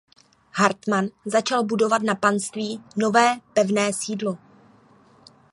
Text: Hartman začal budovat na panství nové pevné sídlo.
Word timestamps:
Hartman 0.51 1.09
začal 1.25 1.63
budovat 1.65 2.01
na 2.01 2.15
panství 2.15 2.83
nové 2.95 3.37
pevné 3.53 3.93
sídlo. 3.93 4.37